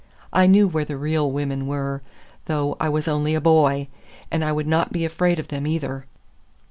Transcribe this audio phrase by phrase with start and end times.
[0.33, 2.01] I knew where the real women were,
[2.45, 3.87] though I was only a boy;
[4.31, 6.07] and I would not be afraid of them, either!